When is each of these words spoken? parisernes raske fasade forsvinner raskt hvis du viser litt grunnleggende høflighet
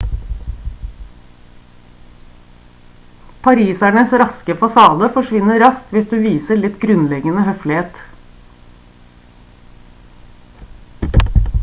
parisernes 3.47 4.15
raske 4.21 4.55
fasade 4.63 5.11
forsvinner 5.17 5.61
raskt 5.67 5.93
hvis 5.97 6.09
du 6.13 6.17
viser 6.25 6.61
litt 6.63 6.79
grunnleggende 6.85 7.47
høflighet 7.49 8.01